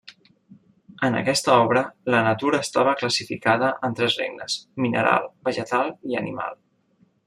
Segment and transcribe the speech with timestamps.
[1.07, 1.83] En aquesta obra,
[2.15, 6.63] la natura estava classificada en tres regnes: mineral, vegetal i animal.